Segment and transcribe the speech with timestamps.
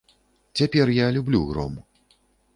[0.59, 1.79] Цяпер я люблю гром.